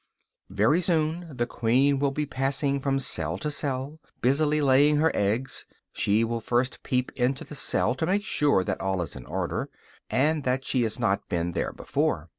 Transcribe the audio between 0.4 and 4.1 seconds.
Very soon the queen will be passing from cell to cell,